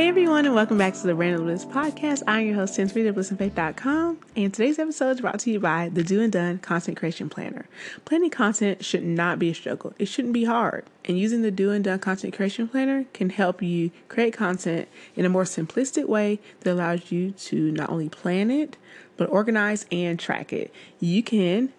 [0.00, 2.22] Hey everyone, and welcome back to the Random Bliss Podcast.
[2.26, 6.02] I'm your host, Reed of BlissandFaith.com, and today's episode is brought to you by the
[6.02, 7.66] Do and Done Content Creation Planner.
[8.06, 9.92] Planning content should not be a struggle.
[9.98, 10.86] It shouldn't be hard.
[11.04, 15.26] And using the Do and Done Content Creation Planner can help you create content in
[15.26, 18.78] a more simplistic way that allows you to not only plan it,
[19.18, 20.72] but organize and track it.
[20.98, 21.74] You can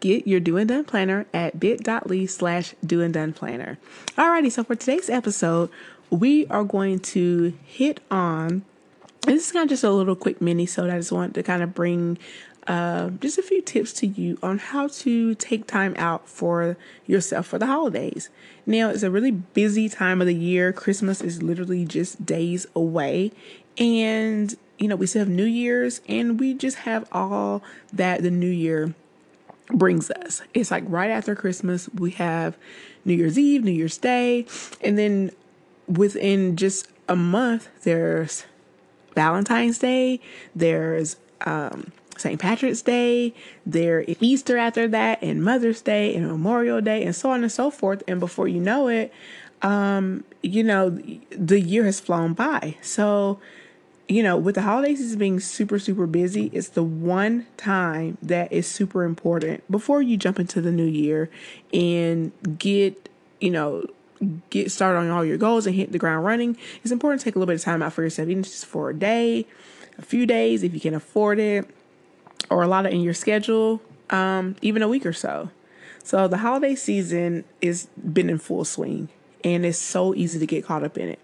[0.00, 3.78] get your do and done planner at bit.ly slash do and done planner.
[4.16, 5.70] Alrighty, so for today's episode,
[6.12, 8.64] we are going to hit on,
[9.22, 11.62] this is kind of just a little quick mini so I just want to kind
[11.62, 12.18] of bring
[12.66, 17.46] uh, just a few tips to you on how to take time out for yourself
[17.46, 18.28] for the holidays.
[18.66, 20.72] Now, it's a really busy time of the year.
[20.72, 23.32] Christmas is literally just days away.
[23.78, 28.30] And, you know, we still have New Year's and we just have all that the
[28.30, 28.94] new year
[29.72, 30.42] brings us.
[30.52, 32.56] It's like right after Christmas, we have
[33.04, 34.46] New Year's Eve, New Year's Day,
[34.82, 35.32] and then
[35.92, 38.44] within just a month, there's
[39.14, 40.20] Valentine's Day,
[40.54, 42.40] there's um, St.
[42.40, 43.34] Patrick's Day,
[43.66, 47.52] there is Easter after that, and Mother's Day, and Memorial Day, and so on and
[47.52, 48.02] so forth.
[48.06, 49.12] And before you know it,
[49.62, 50.90] um, you know,
[51.30, 52.76] the year has flown by.
[52.80, 53.38] So,
[54.08, 58.52] you know, with the holiday season being super, super busy, it's the one time that
[58.52, 61.30] is super important before you jump into the new year
[61.72, 63.08] and get,
[63.40, 63.86] you know,
[64.50, 67.36] get started on all your goals and hit the ground running, it's important to take
[67.36, 69.46] a little bit of time out for yourself, even just for a day,
[69.98, 71.68] a few days if you can afford it,
[72.50, 75.50] or a lot of in your schedule, um, even a week or so.
[76.04, 79.08] So the holiday season is been in full swing,
[79.44, 81.20] and it's so easy to get caught up in it.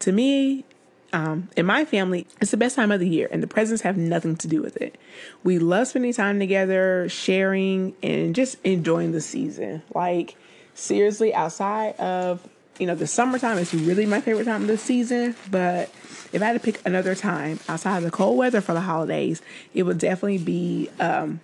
[0.00, 0.64] To me,
[1.12, 3.96] um, in my family, it's the best time of the year, and the presents have
[3.96, 4.98] nothing to do with it.
[5.42, 9.82] We love spending time together, sharing, and just enjoying the season.
[9.94, 10.36] Like
[10.80, 12.46] seriously, outside of
[12.78, 15.90] you know the summertime is really my favorite time of the season, but
[16.32, 19.42] if I had to pick another time outside of the cold weather for the holidays,
[19.74, 21.40] it would definitely be um,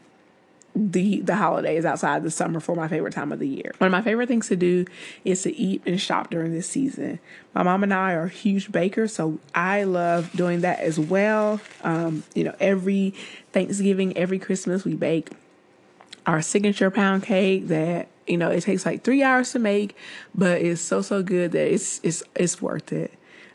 [0.75, 3.73] the the holidays outside the summer for my favorite time of the year.
[3.79, 4.87] One of my favorite things to do
[5.25, 7.19] is to eat and shop during this season.
[7.55, 11.61] My mom and I are huge bakers, so I love doing that as well.
[11.83, 13.15] Um, you know, every
[13.53, 15.31] Thanksgiving, every Christmas, we bake
[16.27, 19.97] our signature pound cake that you know, it takes like three hours to make,
[20.35, 23.13] but it's so so good that it's it's it's worth it.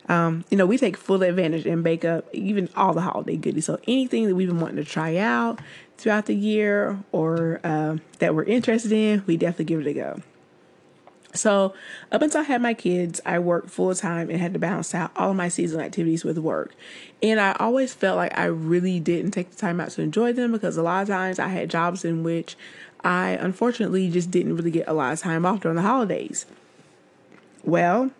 [0.08, 3.66] Um, you know, we take full advantage and bake up even all the holiday goodies.
[3.66, 5.60] So anything that we've been wanting to try out
[5.96, 10.20] throughout the year or uh, that we're interested in, we definitely give it a go.
[11.34, 11.72] So,
[12.10, 15.12] up until I had my kids, I worked full time and had to balance out
[15.16, 16.74] all of my seasonal activities with work.
[17.22, 20.52] And I always felt like I really didn't take the time out to enjoy them
[20.52, 22.56] because a lot of times I had jobs in which
[23.04, 26.46] I unfortunately just didn't really get a lot of time off during the holidays.
[27.64, 28.10] Well,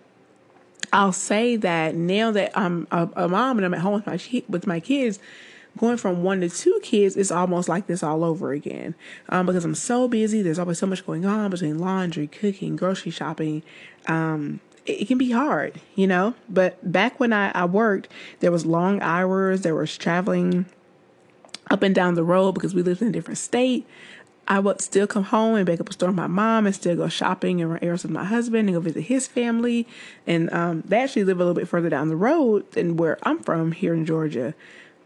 [0.93, 4.43] I'll say that now that I'm a, a mom and I'm at home with my
[4.48, 5.19] with my kids,
[5.78, 8.94] going from one to two kids is almost like this all over again.
[9.28, 13.10] Um, because I'm so busy, there's always so much going on between laundry, cooking, grocery
[13.10, 13.62] shopping.
[14.06, 16.34] Um, it, it can be hard, you know.
[16.49, 18.09] But back when I, I worked,
[18.41, 19.62] there was long hours.
[19.62, 20.66] There was traveling
[21.70, 23.87] up and down the road because we lived in a different state.
[24.48, 26.97] I would still come home and bake up a store with my mom and still
[26.97, 29.86] go shopping and run errands with my husband and go visit his family.
[30.26, 33.38] And um, they actually live a little bit further down the road than where I'm
[33.38, 34.54] from here in Georgia.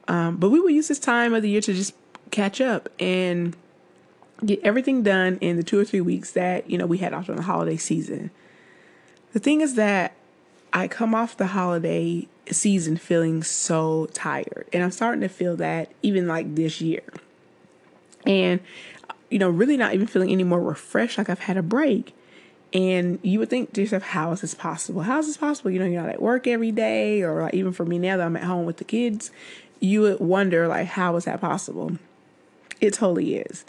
[0.09, 1.95] Um, but we would use this time of the year to just
[2.31, 3.55] catch up and
[4.45, 7.27] get everything done in the two or three weeks that, you know, we had off
[7.27, 8.31] during the holiday season.
[9.33, 10.15] The thing is that
[10.73, 14.67] I come off the holiday season feeling so tired.
[14.73, 17.03] And I'm starting to feel that even like this year.
[18.27, 18.61] And
[19.31, 22.15] you know, really not even feeling any more refreshed, like I've had a break.
[22.73, 25.03] And you would think to yourself, how is this possible?
[25.03, 25.71] How is this possible?
[25.71, 28.27] You know, you're not at work every day, or like even for me now that
[28.27, 29.31] I'm at home with the kids,
[29.81, 31.99] you would wonder, like, how is that possible?
[32.81, 33.65] It totally is.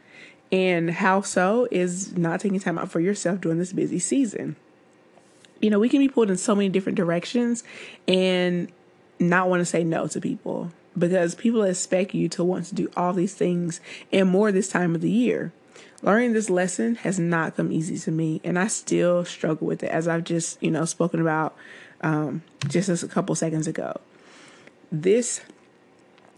[0.51, 4.55] And how so is not taking time out for yourself during this busy season.
[5.59, 7.63] You know, we can be pulled in so many different directions
[8.07, 8.71] and
[9.19, 12.89] not want to say no to people because people expect you to want to do
[12.97, 13.79] all these things
[14.11, 15.51] and more this time of the year.
[16.01, 19.89] Learning this lesson has not come easy to me, and I still struggle with it,
[19.89, 21.55] as I've just, you know, spoken about
[22.01, 23.99] um, just a couple seconds ago.
[24.91, 25.41] This,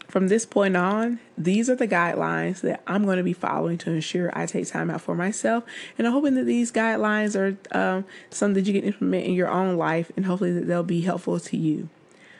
[0.07, 3.91] from this point on, these are the guidelines that I'm going to be following to
[3.91, 5.65] ensure I take time out for myself,
[5.97, 9.49] and I'm hoping that these guidelines are um, something that you can implement in your
[9.49, 11.89] own life, and hopefully that they'll be helpful to you.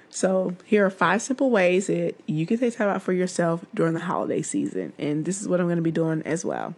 [0.09, 3.93] So, here are five simple ways that you can take time out for yourself during
[3.93, 4.93] the holiday season.
[4.97, 6.75] And this is what I'm going to be doing as well.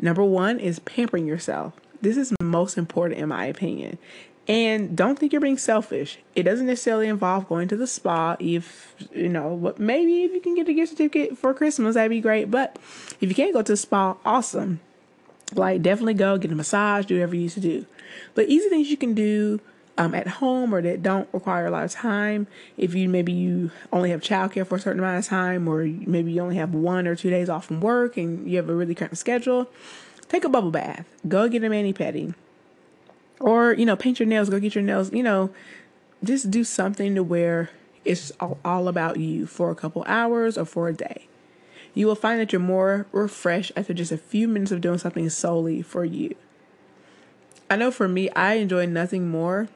[0.00, 1.74] Number one is pampering yourself.
[2.00, 3.98] This is most important, in my opinion.
[4.48, 6.18] And don't think you're being selfish.
[6.34, 8.36] It doesn't necessarily involve going to the spa.
[8.40, 12.10] If you know, what maybe if you can get a gift certificate for Christmas, that'd
[12.10, 12.50] be great.
[12.50, 12.76] But
[13.20, 14.80] if you can't go to the spa, awesome.
[15.54, 17.86] Like definitely go get a massage, do whatever you need to do.
[18.34, 19.60] But easy things you can do
[19.98, 22.46] um, at home or that don't require a lot of time.
[22.76, 26.32] If you maybe you only have childcare for a certain amount of time, or maybe
[26.32, 28.94] you only have one or two days off from work and you have a really
[28.94, 29.68] cramped schedule,
[30.28, 31.06] take a bubble bath.
[31.28, 32.34] Go get a mani pedi,
[33.40, 34.48] or you know paint your nails.
[34.48, 35.12] Go get your nails.
[35.12, 35.50] You know,
[36.24, 37.70] just do something to where
[38.04, 41.28] it's all, all about you for a couple hours or for a day.
[41.94, 45.28] You will find that you're more refreshed after just a few minutes of doing something
[45.28, 46.34] solely for you.
[47.68, 49.68] I know for me, I enjoy nothing more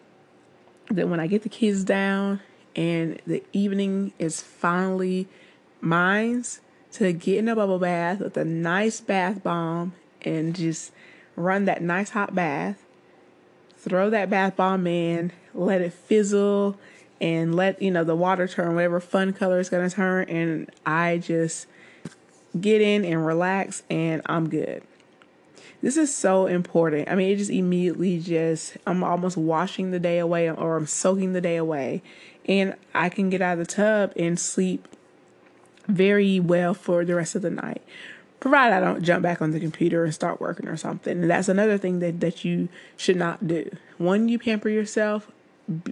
[0.91, 2.41] than when I get the kids down
[2.75, 5.27] and the evening is finally
[5.81, 6.61] mine's
[6.93, 10.93] to get in a bubble bath with a nice bath bomb and just
[11.35, 12.83] run that nice hot bath.
[13.79, 16.79] Throw that bath bomb in, let it fizzle,
[17.21, 21.19] and let you know the water turn whatever fun color it's gonna turn, and I
[21.19, 21.67] just
[22.59, 24.82] get in and relax, and I'm good.
[25.82, 27.08] This is so important.
[27.08, 31.32] I mean, it just immediately just, I'm almost washing the day away or I'm soaking
[31.32, 32.02] the day away.
[32.46, 34.88] And I can get out of the tub and sleep
[35.87, 37.82] very well for the rest of the night.
[38.40, 41.23] Provided I don't jump back on the computer and start working or something.
[41.23, 43.70] And that's another thing that, that you should not do.
[43.99, 45.31] When you pamper yourself,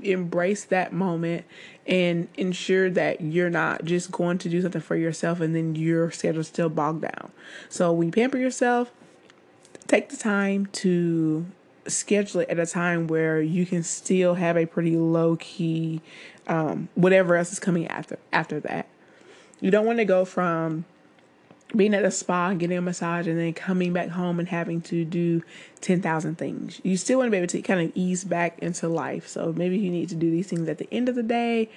[0.02, 1.44] embrace that moment
[1.86, 6.10] and ensure that you're not just going to do something for yourself and then your
[6.10, 7.32] schedule's still bogged down.
[7.68, 8.92] So when you pamper yourself,
[9.86, 11.46] take the time to
[11.86, 16.00] schedule it at a time where you can still have a pretty low key
[16.46, 18.86] um, whatever else is coming after after that.
[19.60, 20.84] You don't want to go from
[21.76, 24.80] being at a spa and getting a massage and then coming back home and having
[24.82, 25.42] to do
[25.80, 26.80] 10,000 things.
[26.82, 29.26] You still want to be able to kind of ease back into life.
[29.28, 31.68] So maybe you need to do these things at the end of the day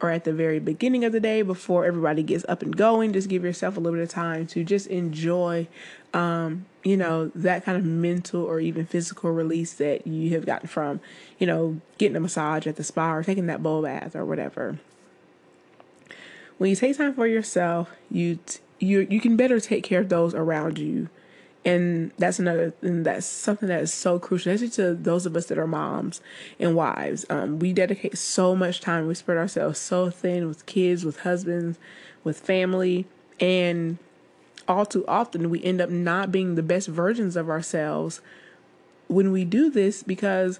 [0.00, 3.12] or at the very beginning of the day before everybody gets up and going.
[3.12, 5.68] Just give yourself a little bit of time to just enjoy,
[6.12, 10.68] um, you know, that kind of mental or even physical release that you have gotten
[10.68, 11.00] from,
[11.38, 14.78] you know, getting a massage at the spa or taking that bowl bath or whatever.
[16.58, 20.08] When you take time for yourself, you t- you you can better take care of
[20.08, 21.08] those around you.
[21.66, 25.46] And that's another and that's something that is so crucial especially to those of us
[25.46, 26.20] that are moms
[26.60, 27.24] and wives.
[27.30, 31.78] Um, we dedicate so much time we spread ourselves so thin with kids with husbands
[32.22, 33.06] with family
[33.40, 33.98] and
[34.68, 38.20] all too often we end up not being the best versions of ourselves
[39.08, 40.58] when we do this because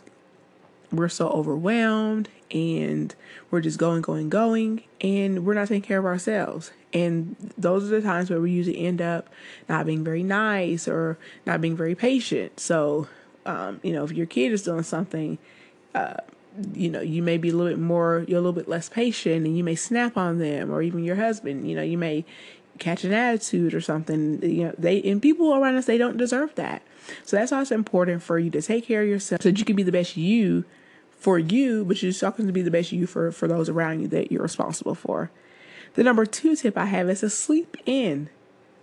[0.96, 3.14] we're so overwhelmed and
[3.50, 6.72] we're just going, going, going, and we're not taking care of ourselves.
[6.92, 9.28] And those are the times where we usually end up
[9.68, 12.60] not being very nice or not being very patient.
[12.60, 13.08] So,
[13.46, 15.38] um, you know, if your kid is doing something,
[15.94, 16.14] uh,
[16.72, 19.44] you know, you may be a little bit more, you're a little bit less patient
[19.44, 22.24] and you may snap on them or even your husband, you know, you may
[22.78, 24.40] catch an attitude or something.
[24.42, 26.82] You know, they, and people around us, they don't deserve that.
[27.24, 29.64] So that's why it's important for you to take care of yourself so that you
[29.64, 30.64] can be the best you
[31.16, 34.08] for you, but you're talking to be the best you for, for those around you
[34.08, 35.30] that you're responsible for.
[35.94, 38.28] The number two tip I have is to sleep in.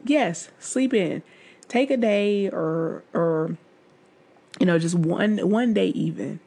[0.04, 1.24] Yes, sleep in.
[1.68, 3.57] Take a day or or
[4.60, 6.39] you know, just one one day even.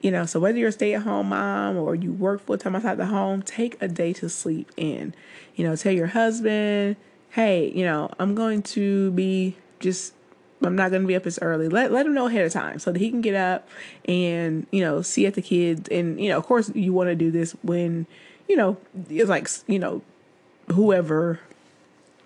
[0.00, 3.42] You know, so whether you're a stay-at-home mom or you work full-time outside the home,
[3.42, 5.14] take a day to sleep in.
[5.56, 6.96] You know, tell your husband,
[7.30, 10.12] hey, you know, I'm going to be just
[10.62, 11.68] I'm not to be up as early.
[11.68, 13.68] Let let him know ahead of time so that he can get up
[14.06, 15.88] and you know see at the kids.
[15.88, 18.06] And you know, of course, you want to do this when
[18.48, 18.76] you know
[19.10, 20.02] it's like you know
[20.72, 21.40] whoever,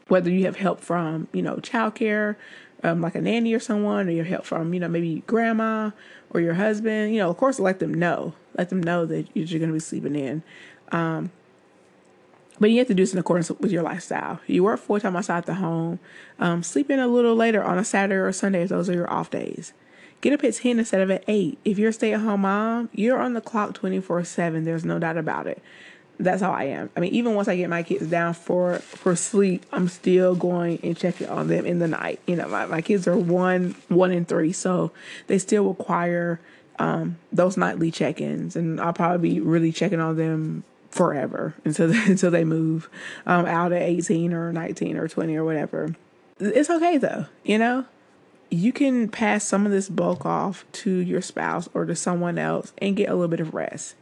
[0.08, 2.36] whether you have help from you know childcare,
[2.84, 5.90] um, like a nanny or someone, or your help from you know maybe grandma
[6.30, 7.12] or your husband.
[7.12, 8.34] You know, of course, let them know.
[8.56, 10.42] Let them know that you're to be sleeping in.
[10.92, 11.30] Um,
[12.60, 14.40] but you have to do this in accordance with your lifestyle.
[14.46, 15.98] You work full time outside the home.
[16.38, 19.10] Um, sleep in a little later on a Saturday or Sunday if those are your
[19.10, 19.72] off days.
[20.20, 21.58] Get up at 10 instead of at 8.
[21.64, 24.64] If you're a stay at home mom, you're on the clock 24 7.
[24.64, 25.62] There's no doubt about it.
[26.18, 26.90] That's how I am.
[26.94, 30.78] I mean, even once I get my kids down for, for sleep, I'm still going
[30.82, 32.20] and checking on them in the night.
[32.26, 34.92] You know, my, my kids are one, one and three, so
[35.28, 36.38] they still require
[36.78, 38.54] um, those nightly check ins.
[38.54, 42.90] And I'll probably be really checking on them forever until until they move
[43.26, 45.94] um, out at 18 or 19 or 20 or whatever.
[46.38, 47.86] It's okay though, you know?
[48.52, 52.72] You can pass some of this bulk off to your spouse or to someone else
[52.78, 53.94] and get a little bit of rest.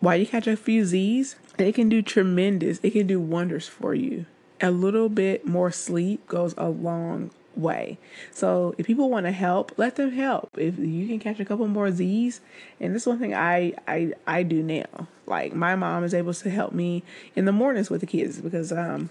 [0.00, 3.94] While you catch a few Z's, it can do tremendous, it can do wonders for
[3.94, 4.26] you.
[4.60, 7.30] A little bit more sleep goes a long
[7.60, 7.98] way.
[8.30, 10.50] So if people want to help, let them help.
[10.56, 12.40] If you can catch a couple more Z's,
[12.80, 15.08] and this is one thing I I I do now.
[15.26, 17.02] Like my mom is able to help me
[17.36, 19.10] in the mornings with the kids because um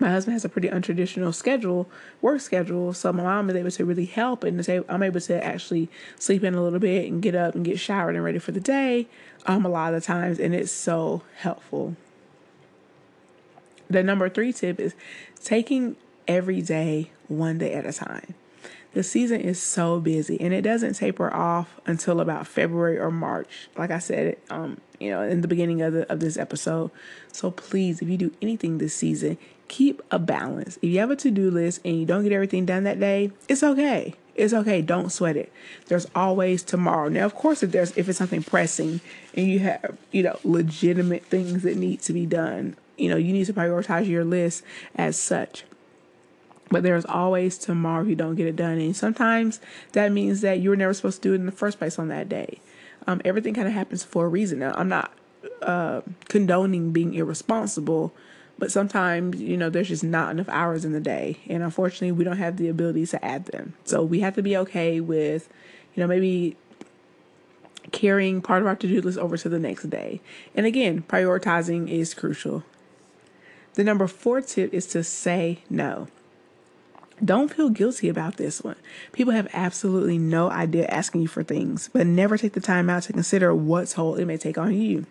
[0.00, 1.88] my husband has a pretty untraditional schedule,
[2.22, 2.92] work schedule.
[2.94, 6.54] So my mom is able to really help and I'm able to actually sleep in
[6.54, 9.06] a little bit and get up and get showered and ready for the day.
[9.46, 11.96] Um, a lot of times, and it's so helpful.
[13.90, 14.94] The number three tip is
[15.42, 15.96] taking
[16.28, 18.34] every day one day at a time.
[18.94, 23.68] The season is so busy and it doesn't taper off until about February or March.
[23.76, 26.90] Like I said, um, you know, in the beginning of the, of this episode.
[27.32, 29.38] So please, if you do anything this season,
[29.68, 30.76] keep a balance.
[30.82, 33.62] If you have a to-do list and you don't get everything done that day, it's
[33.62, 34.14] okay.
[34.34, 34.82] It's okay.
[34.82, 35.50] Don't sweat it.
[35.86, 37.08] There's always tomorrow.
[37.08, 39.00] Now, of course, if there's if it's something pressing
[39.34, 43.32] and you have, you know, legitimate things that need to be done, you know, you
[43.32, 44.64] need to prioritize your list
[44.94, 45.64] as such.
[46.72, 48.78] But there's always tomorrow if you don't get it done.
[48.78, 49.60] And sometimes
[49.92, 52.08] that means that you were never supposed to do it in the first place on
[52.08, 52.60] that day.
[53.06, 54.60] Um, everything kind of happens for a reason.
[54.60, 55.12] Now, I'm not
[55.60, 58.14] uh, condoning being irresponsible,
[58.58, 61.40] but sometimes, you know, there's just not enough hours in the day.
[61.46, 63.74] And unfortunately, we don't have the ability to add them.
[63.84, 65.50] So we have to be okay with,
[65.94, 66.56] you know, maybe
[67.90, 70.22] carrying part of our to do list over to the next day.
[70.54, 72.64] And again, prioritizing is crucial.
[73.74, 76.08] The number four tip is to say no.
[77.24, 78.76] Don't feel guilty about this one.
[79.12, 83.04] People have absolutely no idea asking you for things, but never take the time out
[83.04, 85.06] to consider what toll it may take on you.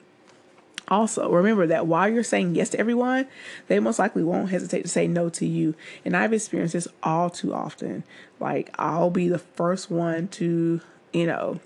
[0.88, 3.26] Also, remember that while you're saying yes to everyone,
[3.68, 5.74] they most likely won't hesitate to say no to you.
[6.04, 8.04] And I've experienced this all too often.
[8.42, 10.82] Like, I'll be the first one to,
[11.14, 11.62] you know,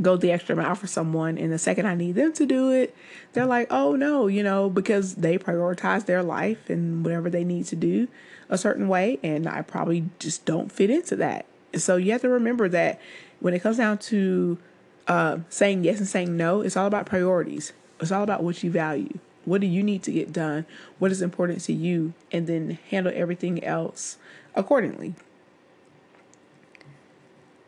[0.00, 2.94] go the extra mile for someone and the second I need them to do it,
[3.32, 7.66] they're like, "Oh no," you know, because they prioritize their life and whatever they need
[7.66, 8.08] to do
[8.48, 11.46] a certain way and I probably just don't fit into that.
[11.74, 13.00] So you have to remember that
[13.40, 14.58] when it comes down to
[15.06, 17.72] uh, saying yes and saying no, it's all about priorities.
[18.00, 19.18] It's all about what you value.
[19.44, 20.66] What do you need to get done?
[20.98, 22.14] What is important to you?
[22.32, 24.16] And then handle everything else
[24.54, 25.14] accordingly.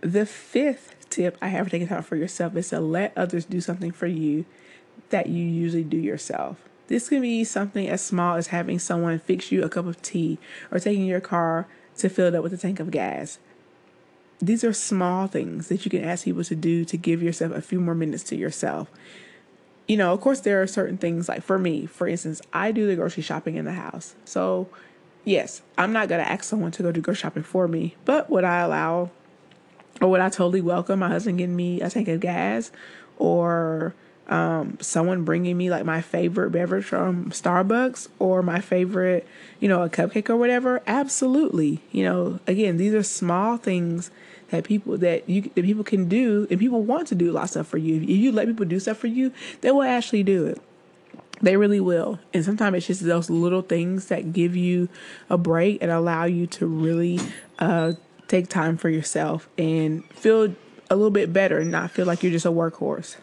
[0.00, 3.90] The fifth tip I have taking time for yourself is to let others do something
[3.90, 4.44] for you
[5.10, 6.58] that you usually do yourself.
[6.88, 10.38] This can be something as small as having someone fix you a cup of tea
[10.70, 11.66] or taking your car
[11.98, 13.38] to fill it up with a tank of gas.
[14.38, 17.62] These are small things that you can ask people to do to give yourself a
[17.62, 18.90] few more minutes to yourself.
[19.88, 22.86] You know, of course, there are certain things like for me, for instance, I do
[22.86, 24.14] the grocery shopping in the house.
[24.24, 24.68] So,
[25.24, 28.28] yes, I'm not going to ask someone to go do grocery shopping for me, but
[28.28, 29.10] would I allow
[30.00, 32.70] or would I totally welcome my husband getting me a tank of gas
[33.18, 33.94] or
[34.28, 39.26] um, someone bringing me like my favorite beverage from Starbucks or my favorite,
[39.60, 40.82] you know, a cupcake or whatever?
[40.86, 41.80] Absolutely.
[41.92, 44.10] You know, again, these are small things
[44.50, 47.44] that people that you that people can do and people want to do a lot
[47.44, 48.02] of stuff for you.
[48.02, 50.60] If you let people do stuff for you, they will actually do it.
[51.40, 52.18] They really will.
[52.32, 54.88] And sometimes it's just those little things that give you
[55.28, 57.20] a break and allow you to really
[57.58, 57.92] uh,
[58.28, 60.54] take time for yourself and feel
[60.90, 63.16] a little bit better and not feel like you're just a workhorse.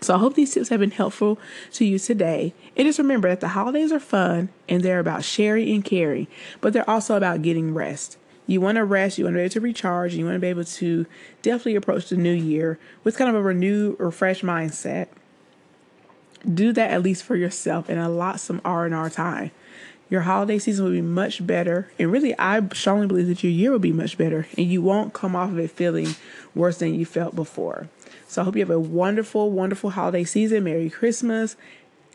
[0.00, 1.38] So I hope these tips have been helpful
[1.72, 2.54] to you today.
[2.76, 6.28] And just remember that the holidays are fun and they're about sharing and caring,
[6.60, 8.16] but they're also about getting rest.
[8.46, 10.40] You want to rest, you want to be able to recharge, and you want to
[10.40, 11.06] be able to
[11.42, 15.08] definitely approach the new year with kind of a renewed or fresh mindset.
[16.42, 19.50] Do that at least for yourself and allot some R&R time
[20.10, 21.90] your holiday season will be much better.
[21.98, 25.12] And really, I strongly believe that your year will be much better and you won't
[25.12, 26.14] come off of it feeling
[26.54, 27.88] worse than you felt before.
[28.26, 30.64] So I hope you have a wonderful, wonderful holiday season.
[30.64, 31.56] Merry Christmas,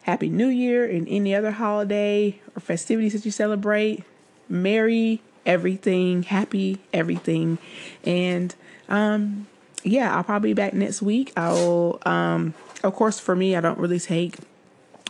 [0.04, 4.04] Happy New Year, and any other holiday or festivities that you celebrate.
[4.50, 7.58] Merry everything, happy everything.
[8.04, 8.54] And
[8.90, 9.48] um,
[9.84, 11.32] yeah, I'll probably be back next week.
[11.38, 12.54] I'll, um,
[12.84, 14.38] of course, for me, I don't really take,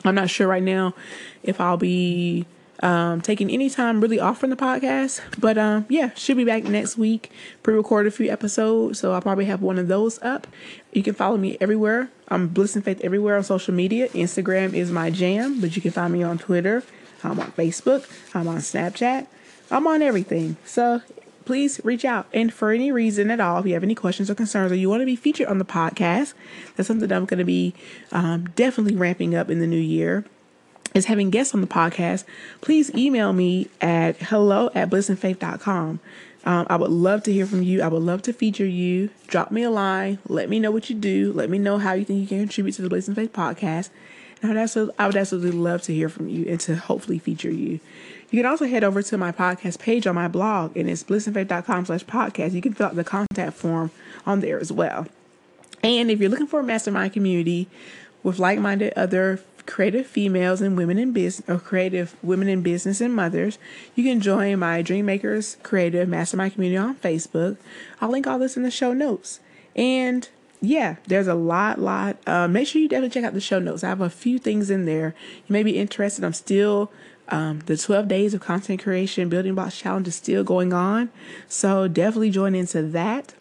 [0.06, 0.94] I'm not sure right now
[1.42, 2.46] if I'll be
[2.82, 5.22] um, taking any time really off from the podcast.
[5.40, 7.32] But um, yeah, should be back next week.
[7.64, 10.48] Pre-recorded a few episodes, so I'll probably have one of those up.
[10.92, 12.10] You can follow me everywhere.
[12.28, 14.10] I'm Bliss and Faith everywhere on social media.
[14.10, 16.84] Instagram is my jam, but you can find me on Twitter.
[17.24, 18.06] I'm on Facebook.
[18.36, 19.28] I'm on Snapchat.
[19.72, 20.58] I'm on everything.
[20.66, 21.02] So
[21.46, 22.28] please reach out.
[22.34, 24.90] And for any reason at all, if you have any questions or concerns or you
[24.90, 26.34] want to be featured on the podcast,
[26.76, 27.74] that's something that I'm going to be
[28.12, 30.26] um, definitely ramping up in the new year
[30.94, 32.24] is having guests on the podcast,
[32.62, 36.00] please email me at hello at blissandfaith.com.
[36.46, 37.82] Um, I would love to hear from you.
[37.82, 39.10] I would love to feature you.
[39.28, 40.20] Drop me a line.
[40.28, 41.32] Let me know what you do.
[41.32, 43.90] Let me know how you think you can contribute to the Bliss and Faith podcast.
[44.42, 47.18] And I would, absolutely, I would absolutely love to hear from you and to hopefully
[47.18, 47.80] feature you.
[48.34, 51.86] You can also head over to my podcast page on my blog, and it's blissandfaith.com
[51.86, 52.54] slash podcast.
[52.54, 53.92] You can fill out the contact form
[54.26, 55.06] on there as well.
[55.84, 57.68] And if you're looking for a mastermind community
[58.24, 63.16] with like-minded other creative females and women in business or creative women in business and
[63.16, 63.60] mothers,
[63.94, 67.58] you can join my Dream Makers Creative Mastermind community on Facebook.
[68.02, 69.42] I'll link all this in the show notes.
[69.76, 70.28] And
[70.60, 72.18] yeah, there's a lot, lot.
[72.26, 73.84] Uh, make sure you definitely check out the show notes.
[73.84, 75.14] I have a few things in there.
[75.46, 76.24] You may be interested.
[76.24, 76.90] I'm still
[77.30, 81.10] um, the 12 days of content creation building blocks challenge is still going on.
[81.48, 83.34] So definitely join into that.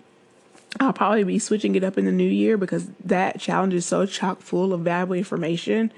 [0.80, 4.06] I'll probably be switching it up in the new year because that challenge is so
[4.06, 5.92] chock full of valuable information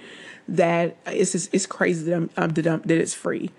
[0.48, 3.50] that it's just, it's crazy that, I'm, that, I'm, that it's free.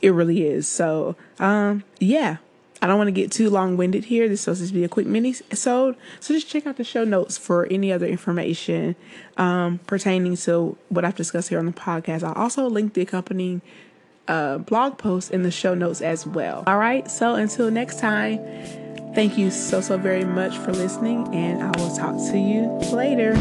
[0.00, 0.66] It really is.
[0.66, 2.38] So, um, yeah,
[2.82, 4.28] I don't want to get too long winded here.
[4.28, 5.96] This is supposed to be a quick mini episode.
[6.20, 8.96] So just check out the show notes for any other information
[9.36, 12.24] um, pertaining to what I've discussed here on the podcast.
[12.24, 13.62] I'll also link the accompanying
[14.26, 16.64] uh, blog post in the show notes as well.
[16.66, 17.10] All right.
[17.10, 18.40] So until next time.
[19.14, 22.62] Thank you so, so very much for listening, and I will talk to you
[22.96, 23.34] later.